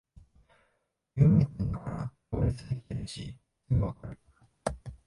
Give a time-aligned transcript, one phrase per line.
[1.13, 4.17] 有名店だから行列できてるしすぐわかる